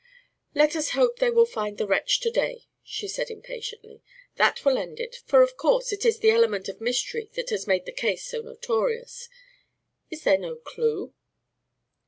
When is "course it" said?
5.57-6.05